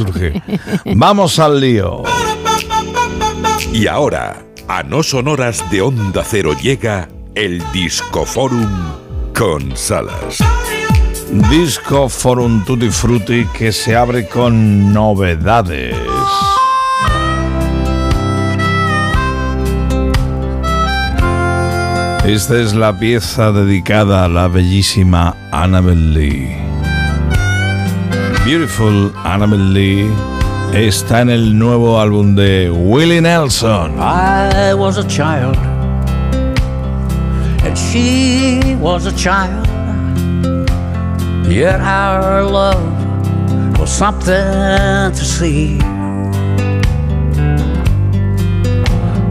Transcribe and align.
surge. 0.00 0.42
Vamos 0.96 1.38
al 1.38 1.60
lío. 1.60 2.02
Y 3.72 3.86
ahora, 3.86 4.42
a 4.68 4.82
no 4.82 5.02
sonoras 5.02 5.68
de 5.70 5.82
Onda 5.82 6.24
Cero 6.24 6.52
llega 6.60 7.08
el 7.34 7.62
Discoforum 7.72 8.68
con 9.36 9.76
Salas. 9.76 10.38
Disco 11.50 12.08
Forum 12.08 12.64
Tutti 12.64 12.90
Frutti 12.90 13.46
que 13.56 13.72
se 13.72 13.94
abre 13.94 14.26
con 14.26 14.92
novedades. 14.92 15.94
Esta 22.24 22.60
es 22.60 22.74
la 22.74 22.98
pieza 22.98 23.52
dedicada 23.52 24.24
a 24.24 24.28
la 24.28 24.48
bellísima 24.48 25.36
Annabel 25.52 26.14
Lee. 26.14 26.69
Beautiful 28.44 29.12
Annabel 29.24 29.72
Lee 29.74 30.10
está 30.72 31.20
en 31.20 31.28
el 31.28 31.58
nuevo 31.58 32.00
álbum 32.00 32.34
de 32.34 32.70
Willie 32.70 33.20
Nelson. 33.20 33.92
I 33.98 34.72
was 34.74 34.96
a 34.96 35.06
child, 35.06 35.56
and 37.64 37.76
she 37.76 38.76
was 38.80 39.06
a 39.06 39.12
child. 39.12 39.66
Yet 41.46 41.80
our 41.80 42.42
love 42.42 43.78
was 43.78 43.90
something 43.90 45.12
to 45.12 45.24
see. 45.24 45.78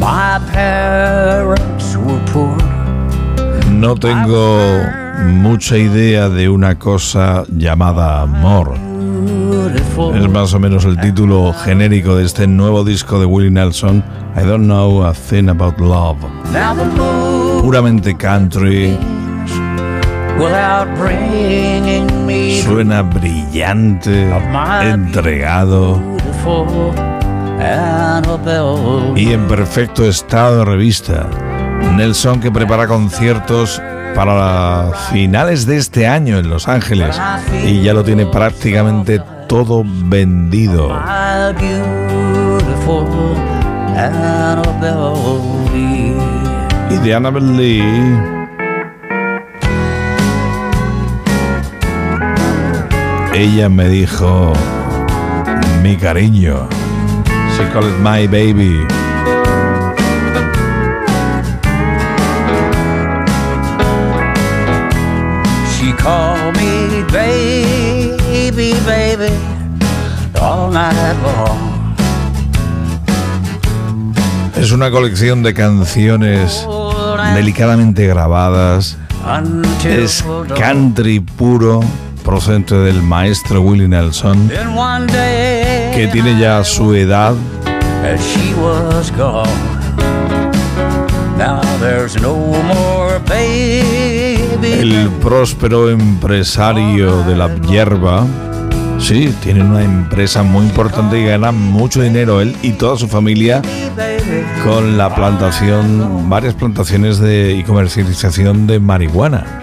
My 0.00 0.40
parents 0.50 1.94
were 1.96 2.20
poor. 2.32 2.56
No 3.70 3.94
tengo 3.96 4.82
mucha 5.24 5.76
idea 5.76 6.30
de 6.30 6.48
una 6.48 6.78
cosa 6.78 7.44
llamada 7.48 8.22
amor. 8.22 8.93
Es 9.66 10.30
más 10.30 10.52
o 10.54 10.60
menos 10.60 10.84
el 10.84 10.98
título 10.98 11.52
genérico 11.64 12.16
de 12.16 12.24
este 12.24 12.46
nuevo 12.46 12.84
disco 12.84 13.18
de 13.18 13.26
Willie 13.26 13.50
Nelson. 13.50 14.04
I 14.36 14.40
don't 14.40 14.64
know 14.64 15.04
a 15.04 15.14
thing 15.14 15.48
about 15.48 15.78
love. 15.78 16.18
Puramente 17.62 18.14
country, 18.16 18.96
suena 22.62 23.02
brillante, 23.02 24.30
entregado 24.82 26.00
y 29.16 29.32
en 29.32 29.48
perfecto 29.48 30.04
estado 30.04 30.58
de 30.58 30.64
revista. 30.64 31.26
Nelson 31.96 32.40
que 32.40 32.50
prepara 32.50 32.86
conciertos 32.86 33.80
para 34.14 34.92
finales 35.10 35.66
de 35.66 35.76
este 35.76 36.06
año 36.06 36.38
en 36.38 36.48
Los 36.48 36.68
Ángeles 36.68 37.20
y 37.66 37.82
ya 37.82 37.94
lo 37.94 38.04
tiene 38.04 38.26
prácticamente 38.26 39.20
todo 39.48 39.84
vendido. 39.86 40.92
Annabelle. 40.92 41.82
Y 46.90 46.96
de 46.98 47.14
Annabel 47.14 47.56
Lee 47.56 48.44
ella 53.34 53.68
me 53.68 53.88
dijo 53.88 54.52
mi 55.82 55.96
cariño. 55.96 56.68
She 57.56 57.64
called 57.72 57.86
it 57.86 57.98
my 58.00 58.26
baby. 58.26 58.86
She 65.74 65.92
called 65.92 66.56
me 66.56 67.02
baby, 67.12 68.03
baby, 68.54 69.32
all 70.40 70.70
night 70.72 71.16
long. 71.22 71.74
Es 74.56 74.70
una 74.70 74.90
colección 74.90 75.42
de 75.42 75.52
canciones 75.52 76.66
delicadamente 77.34 78.06
grabadas. 78.06 78.96
Es 79.84 80.24
country 80.56 81.20
puro 81.20 81.80
procedente 82.24 82.74
del 82.76 83.02
maestro 83.02 83.60
Willie 83.62 83.88
Nelson 83.88 84.48
que 84.48 86.08
tiene 86.12 86.38
ya 86.38 86.62
su 86.64 86.94
edad 86.94 87.34
as 88.04 88.20
she 88.20 88.54
was 88.54 89.10
gone. 89.16 89.48
Now 91.36 91.60
there's 91.80 92.20
no 92.20 92.36
more 92.36 93.18
baby. 93.26 94.03
El 94.84 95.08
próspero 95.08 95.88
empresario 95.88 97.22
de 97.22 97.34
la 97.34 97.54
hierba. 97.62 98.26
Sí, 98.98 99.34
tiene 99.42 99.62
una 99.62 99.82
empresa 99.82 100.42
muy 100.42 100.66
importante 100.66 101.18
y 101.18 101.24
gana 101.24 101.52
mucho 101.52 102.02
dinero 102.02 102.42
él 102.42 102.54
y 102.60 102.72
toda 102.72 102.98
su 102.98 103.08
familia 103.08 103.62
con 104.62 104.98
la 104.98 105.14
plantación, 105.14 106.28
varias 106.28 106.52
plantaciones 106.52 107.18
de 107.18 107.54
y 107.54 107.64
comercialización 107.64 108.66
de 108.66 108.78
marihuana. 108.78 109.58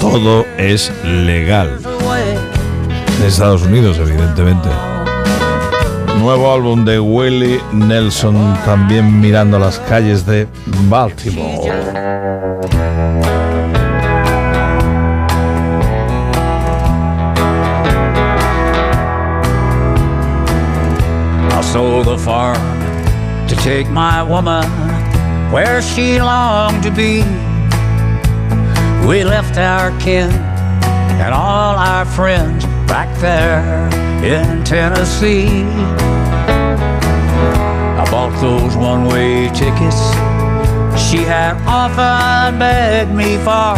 Todo 0.00 0.46
es 0.56 0.90
legal. 1.04 1.78
En 3.18 3.26
Estados 3.26 3.64
Unidos, 3.64 3.98
evidentemente. 3.98 4.70
Nuevo 6.20 6.54
álbum 6.54 6.86
de 6.86 6.98
Willie 6.98 7.60
Nelson, 7.74 8.56
también 8.64 9.20
mirando 9.20 9.58
las 9.58 9.78
calles 9.80 10.24
de 10.24 10.48
Baltimore. 10.88 11.70
Sold 21.72 22.06
the 22.06 22.16
farm 22.16 22.56
to 23.46 23.54
take 23.56 23.90
my 23.90 24.22
woman 24.22 24.64
where 25.52 25.82
she 25.82 26.18
longed 26.18 26.82
to 26.82 26.90
be. 26.90 27.20
We 29.06 29.22
left 29.22 29.58
our 29.58 29.90
kin 30.00 30.30
and 31.20 31.34
all 31.34 31.76
our 31.76 32.06
friends 32.06 32.64
back 32.86 33.14
there 33.20 33.86
in 34.24 34.64
Tennessee. 34.64 35.64
I 38.00 38.08
bought 38.10 38.34
those 38.40 38.74
one 38.74 39.04
way 39.04 39.50
tickets 39.50 40.00
she 41.06 41.18
had 41.18 41.54
often 41.66 42.58
begged 42.58 43.12
me 43.12 43.36
for. 43.44 43.76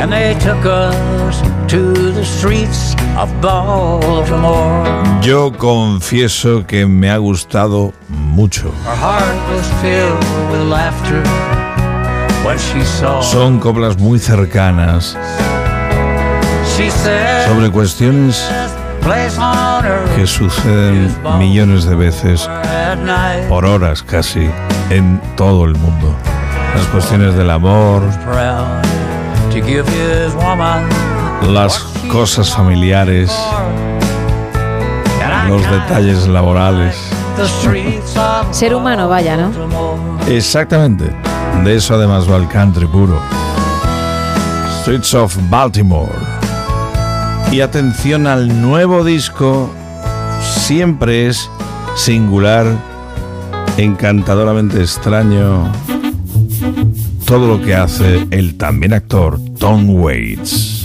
And 0.00 0.10
they 0.10 0.34
took 0.40 0.64
us 0.66 1.40
to 1.68 2.12
the 2.12 2.24
streets 2.24 2.94
of 3.16 3.28
Baltimore. 3.40 4.84
Yo 5.20 5.50
confieso 5.50 6.64
que 6.64 6.86
me 6.86 7.10
ha 7.10 7.18
gustado 7.18 7.92
mucho. 8.08 8.70
Her 8.84 8.94
heart 8.94 9.36
was 9.50 9.66
filled 9.82 10.22
with 10.52 10.68
laughter 10.70 11.22
when 12.44 12.56
she 12.58 12.84
saw. 12.84 13.20
Son 13.20 13.58
coplas 13.58 13.98
muy 13.98 14.20
cercanas 14.20 15.16
sobre 17.46 17.70
cuestiones 17.70 18.48
"Place 19.02 19.36
on 19.38 19.84
earth 19.84 20.14
que 20.14 20.26
suceden 20.26 21.12
millones 21.38 21.84
de 21.84 21.96
veces, 21.96 22.46
at 22.46 22.96
night." 22.98 23.48
por 23.48 23.64
horas 23.64 24.02
casi, 24.02 24.48
en 24.90 25.20
todo 25.36 25.64
el 25.64 25.74
mundo. 25.74 26.14
Las 26.76 26.86
cuestiones 26.86 27.34
del 27.34 27.50
amor, 27.50 28.02
Las 31.42 31.78
cosas 32.10 32.52
familiares, 32.54 33.32
los 35.48 35.62
detalles 35.70 36.26
laborales. 36.26 36.96
Ser 38.50 38.74
humano, 38.74 39.08
vaya, 39.08 39.36
¿no? 39.36 39.50
Exactamente. 40.28 41.04
De 41.64 41.76
eso 41.76 41.94
además 41.94 42.30
va 42.30 42.36
el 42.36 42.48
country 42.48 42.86
puro. 42.86 43.20
Streets 44.80 45.14
of 45.14 45.36
Baltimore. 45.50 46.12
Y 47.52 47.60
atención 47.60 48.26
al 48.26 48.60
nuevo 48.60 49.04
disco. 49.04 49.70
Siempre 50.40 51.28
es 51.28 51.50
singular, 51.94 52.66
encantadoramente 53.76 54.80
extraño. 54.80 55.72
Todo 57.24 57.48
lo 57.48 57.62
que 57.62 57.74
hace 57.74 58.26
el 58.30 58.56
también 58.56 58.92
actor 58.92 59.38
Tom 59.58 59.90
Waits. 59.90 60.75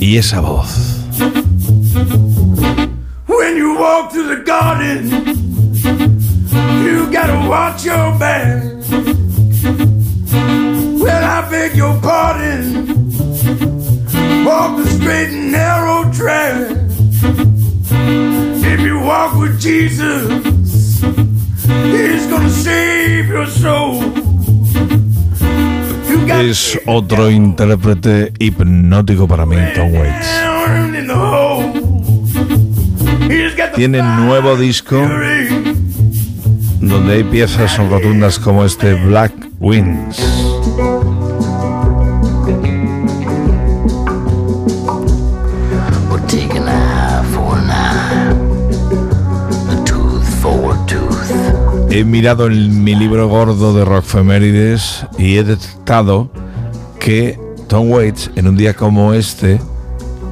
Y 0.00 0.16
esa 0.16 0.40
voz. 0.40 0.98
When 3.28 3.56
you 3.56 3.78
walk 3.78 4.10
through 4.10 4.34
the 4.34 4.42
garden, 4.44 5.08
you 6.84 7.06
gotta 7.12 7.48
watch 7.48 7.84
your 7.84 8.18
back. 8.18 8.64
Well, 10.98 11.24
I 11.24 11.48
beg 11.48 11.76
your 11.76 11.96
pardon. 12.00 12.86
Walk 14.44 14.78
the 14.78 14.86
straight 14.88 15.30
and 15.30 15.52
narrow 15.52 16.10
track. 16.12 16.76
If 18.64 18.80
you 18.80 18.98
walk 18.98 19.36
with 19.36 19.60
Jesus, 19.60 20.28
He's 21.94 22.26
gonna 22.26 22.50
save 22.50 23.28
your 23.28 23.46
soul. 23.46 24.19
Es 26.40 26.80
otro 26.86 27.30
intérprete 27.30 28.32
hipnótico 28.38 29.28
para 29.28 29.44
mí, 29.44 29.56
Tom 29.74 29.92
Waits. 29.92 30.26
Tiene 33.74 34.02
nuevo 34.02 34.56
disco 34.56 35.06
donde 36.80 37.12
hay 37.12 37.24
piezas 37.24 37.76
rotundas 37.76 38.38
como 38.38 38.64
este 38.64 38.94
Black 38.94 39.34
Wings. 39.58 40.39
He 51.92 52.04
mirado 52.04 52.46
en 52.46 52.84
mi 52.84 52.94
libro 52.94 53.26
gordo 53.26 53.74
de 53.74 53.84
Rockfemérides 53.84 55.06
y 55.18 55.38
he 55.38 55.42
detectado 55.42 56.30
que 57.00 57.36
Tom 57.66 57.90
Waits, 57.90 58.30
en 58.36 58.46
un 58.46 58.56
día 58.56 58.74
como 58.74 59.12
este, 59.12 59.60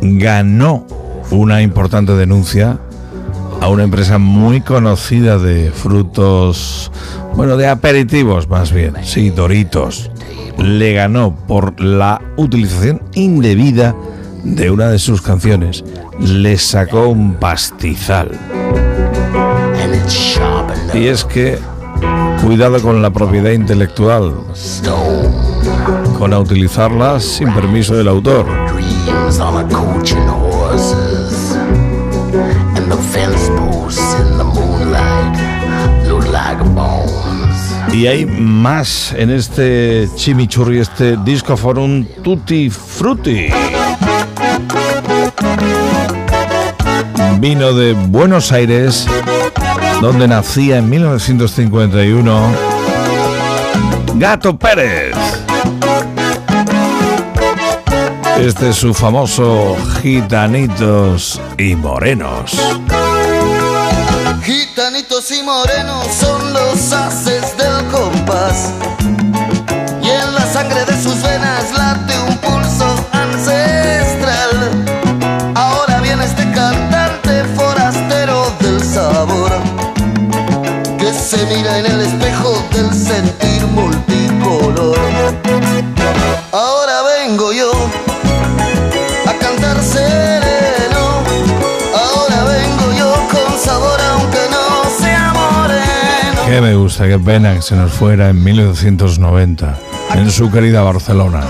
ganó 0.00 0.86
una 1.32 1.60
importante 1.60 2.12
denuncia 2.12 2.78
a 3.60 3.68
una 3.68 3.82
empresa 3.82 4.18
muy 4.18 4.60
conocida 4.60 5.38
de 5.38 5.72
frutos, 5.72 6.92
bueno, 7.34 7.56
de 7.56 7.66
aperitivos 7.66 8.48
más 8.48 8.70
bien, 8.70 8.94
sí, 9.02 9.30
Doritos. 9.30 10.12
Le 10.58 10.92
ganó 10.92 11.34
por 11.34 11.80
la 11.80 12.22
utilización 12.36 13.02
indebida 13.14 13.96
de 14.44 14.70
una 14.70 14.90
de 14.90 15.00
sus 15.00 15.22
canciones. 15.22 15.84
Le 16.20 16.56
sacó 16.56 17.08
un 17.08 17.34
pastizal. 17.34 18.30
Y 20.94 21.06
es 21.06 21.24
que, 21.24 21.58
cuidado 22.42 22.80
con 22.80 23.02
la 23.02 23.10
propiedad 23.10 23.50
intelectual, 23.50 24.34
con 26.18 26.34
utilizarla 26.34 27.20
sin 27.20 27.52
permiso 27.52 27.94
del 27.94 28.08
autor. 28.08 28.46
A. 29.30 29.68
Y 37.92 38.06
hay 38.06 38.26
más 38.26 39.12
en 39.16 39.30
este 39.30 40.08
chimichurri, 40.14 40.78
este 40.78 41.16
disco 41.24 41.56
forum 41.56 42.04
Tutti 42.22 42.70
Frutti. 42.70 43.48
Vino 47.40 47.72
de 47.72 47.94
Buenos 47.94 48.52
Aires, 48.52 49.06
donde 50.00 50.28
nacía 50.28 50.78
en 50.78 50.88
1951 50.88 52.54
Gato 54.14 54.56
Pérez. 54.56 55.14
Este 58.38 58.70
es 58.70 58.76
su 58.76 58.94
famoso 58.94 59.76
Gitanitos 60.00 61.40
y 61.58 61.74
Morenos. 61.74 62.52
Gitanitos 64.42 65.30
y 65.32 65.42
morenos 65.42 66.06
son 66.14 66.52
los 66.52 66.92
haces 66.92 67.56
del 67.56 67.86
compás. 67.90 68.72
Y 70.00 70.08
en 70.08 70.34
la 70.34 70.46
sangre 70.52 70.84
de 70.84 71.02
sus 71.02 71.20
venas 71.22 71.72
late 71.76 72.07
se 81.38 81.46
mira 81.56 81.78
en 81.78 81.86
el 81.86 82.00
espejo 82.00 82.52
del 82.72 82.92
sentir 82.92 83.64
multicolor. 83.68 84.98
Ahora 86.50 87.02
vengo 87.02 87.52
yo 87.52 87.70
a 89.24 89.32
cantar 89.34 89.80
sereno. 89.80 91.22
Ahora 91.94 92.44
vengo 92.44 92.92
yo 92.98 93.14
con 93.30 93.58
sabor 93.58 94.00
aunque 94.00 94.40
no 94.50 94.90
sea 94.98 95.32
moreno. 95.32 96.44
Que 96.46 96.60
me 96.60 96.74
gusta, 96.74 97.06
qué 97.06 97.18
pena 97.18 97.54
que 97.54 97.62
se 97.62 97.76
nos 97.76 97.92
fuera 97.92 98.30
en 98.30 98.42
1990, 98.42 99.78
en 100.14 100.30
su 100.32 100.50
querida 100.50 100.82
Barcelona. 100.82 101.44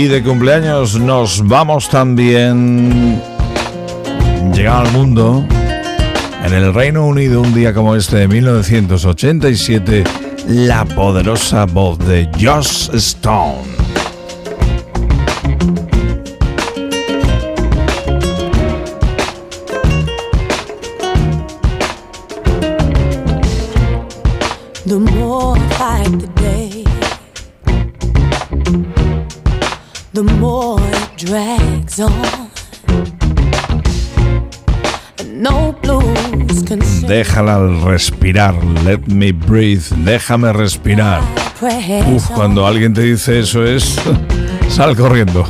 Y 0.00 0.08
de 0.08 0.22
cumpleaños 0.22 0.98
nos 0.98 1.46
vamos 1.46 1.90
también. 1.90 3.20
Llegado 4.54 4.86
al 4.86 4.92
mundo. 4.92 5.44
En 6.42 6.54
el 6.54 6.72
Reino 6.72 7.06
Unido, 7.06 7.42
un 7.42 7.52
día 7.52 7.74
como 7.74 7.94
este 7.94 8.16
de 8.16 8.28
1987, 8.28 10.04
la 10.46 10.86
poderosa 10.86 11.66
voz 11.66 11.98
de 11.98 12.30
Joss 12.40 12.90
Stone. 12.94 13.79
Déjala 37.06 37.56
al 37.56 37.82
respirar, 37.82 38.54
let 38.84 39.00
me 39.06 39.32
breathe, 39.32 39.82
déjame 40.04 40.52
respirar. 40.52 41.20
Uf, 42.14 42.30
cuando 42.30 42.66
alguien 42.66 42.94
te 42.94 43.02
dice 43.02 43.40
eso 43.40 43.64
es. 43.64 44.00
Sal 44.68 44.96
corriendo. 44.96 45.44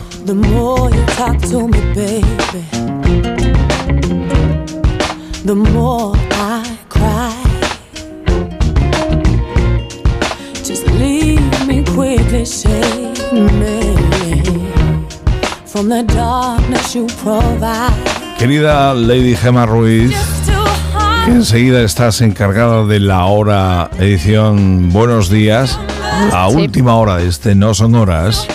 Just 10.65 10.87
leave 10.99 11.67
me 11.67 11.83
quickly, 11.85 12.45
save 12.45 13.33
me 13.33 13.90
Querida 18.39 18.93
Lady 18.95 19.35
Gemma 19.35 19.65
Ruiz. 19.65 20.15
Que 21.25 21.31
enseguida 21.31 21.83
estás 21.83 22.21
encargada 22.21 22.85
de 22.85 23.01
la 23.01 23.25
hora 23.25 23.91
edición 23.99 24.91
Buenos 24.91 25.31
Días, 25.31 25.79
la 26.31 26.49
última 26.49 26.97
hora 26.97 27.17
de 27.17 27.29
este 27.29 27.55
No 27.55 27.73
Son 27.73 27.95
Horas. 27.95 28.47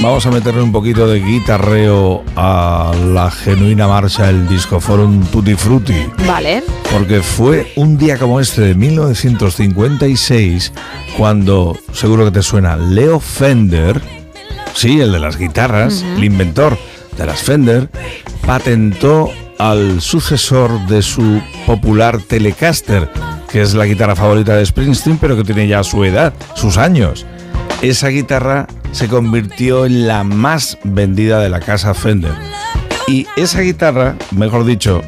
Vamos 0.00 0.24
a 0.26 0.30
meterle 0.30 0.62
un 0.62 0.72
poquito 0.72 1.06
de 1.06 1.20
guitarreo 1.20 2.24
a 2.34 2.92
la 3.12 3.30
genuina 3.30 3.86
marcha 3.86 4.26
del 4.26 4.48
Disco 4.48 4.80
Forum 4.80 5.24
Tutti 5.26 5.54
Frutti, 5.54 6.06
Vale. 6.26 6.64
porque 6.90 7.20
fue 7.22 7.72
un 7.76 7.98
día 7.98 8.18
como 8.18 8.40
este 8.40 8.62
de 8.62 8.74
1956 8.74 10.72
cuando, 11.16 11.76
seguro 11.92 12.24
que 12.24 12.30
te 12.32 12.42
suena, 12.42 12.76
Leo 12.76 13.20
Fender, 13.20 14.21
sí, 14.74 15.00
el 15.00 15.12
de 15.12 15.18
las 15.18 15.38
guitarras, 15.38 16.02
el 16.02 16.24
inventor 16.24 16.78
de 17.16 17.26
las 17.26 17.42
Fender, 17.42 17.88
patentó 18.46 19.30
al 19.58 20.00
sucesor 20.00 20.86
de 20.86 21.02
su 21.02 21.40
popular 21.66 22.20
Telecaster, 22.20 23.08
que 23.50 23.62
es 23.62 23.74
la 23.74 23.86
guitarra 23.86 24.16
favorita 24.16 24.56
de 24.56 24.66
Springsteen, 24.66 25.18
pero 25.18 25.36
que 25.36 25.44
tiene 25.44 25.68
ya 25.68 25.84
su 25.84 26.04
edad, 26.04 26.32
sus 26.54 26.78
años. 26.78 27.26
Esa 27.80 28.08
guitarra 28.08 28.66
se 28.92 29.08
convirtió 29.08 29.86
en 29.86 30.06
la 30.06 30.24
más 30.24 30.78
vendida 30.84 31.40
de 31.40 31.48
la 31.48 31.60
casa 31.60 31.94
Fender. 31.94 32.34
Y 33.08 33.26
esa 33.36 33.60
guitarra, 33.60 34.16
mejor 34.30 34.64
dicho, 34.64 35.02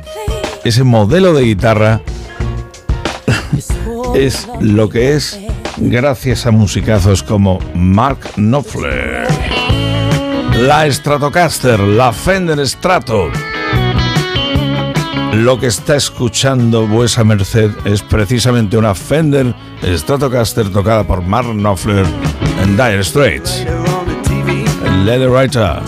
ese 0.65 0.85
modelo 0.85 1.33
de 1.35 1.45
guitarra 1.45 2.01
es 4.15 4.49
lo 4.61 4.89
que 4.89 5.15
es 5.15 5.39
gracias 5.77 6.47
a 6.47 6.51
musicazos 6.51 7.23
como 7.23 7.59
Mark 7.75 8.19
Knopfler. 8.37 9.27
La 10.57 10.91
Stratocaster, 10.91 11.81
la 11.81 12.13
Fender 12.13 12.67
Strato. 12.67 13.31
Lo 15.33 15.59
que 15.59 15.67
está 15.67 15.97
escuchando 15.97 16.87
vuesa 16.87 17.25
merced 17.25 17.71
es 17.85 18.03
precisamente 18.03 18.77
una 18.77 18.95
Fender 18.95 19.55
Stratocaster 19.83 20.71
tocada 20.71 21.05
por 21.05 21.23
Mark 21.23 21.49
Knopfler 21.53 22.07
en 22.63 22.77
Dire 22.77 23.03
Straits. 23.03 23.67
Leather 25.05 25.31
Writer. 25.31 25.83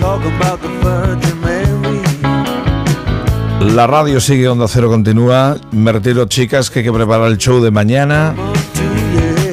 La 3.74 3.86
radio 3.86 4.20
sigue, 4.20 4.48
Onda 4.48 4.66
Cero 4.68 4.88
continúa. 4.88 5.56
Me 5.70 5.92
retiro, 5.92 6.26
chicas, 6.26 6.70
que 6.70 6.80
hay 6.80 6.84
que 6.84 6.92
preparar 6.92 7.28
el 7.28 7.38
show 7.38 7.62
de 7.62 7.70
mañana. 7.70 8.34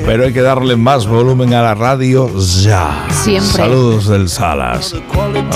Pero 0.05 0.25
hay 0.25 0.33
que 0.33 0.41
darle 0.41 0.75
más 0.75 1.07
volumen 1.07 1.53
a 1.53 1.61
la 1.61 1.75
radio 1.75 2.29
ya. 2.37 3.07
Siempre. 3.09 3.51
Saludos 3.51 4.07
del 4.07 4.29
Salas. 4.29 4.93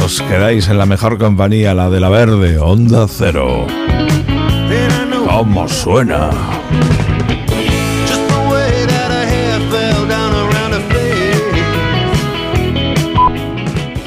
Os 0.04 0.22
quedáis 0.22 0.70
en 0.70 0.78
la 0.78 0.86
mejor 0.86 1.18
compañía, 1.18 1.74
la 1.74 1.90
de 1.90 2.00
la 2.00 2.10
verde, 2.10 2.58
Onda 2.58 3.08
Cero. 3.10 3.68
¿Cómo 5.28 5.68
suena? 5.68 6.30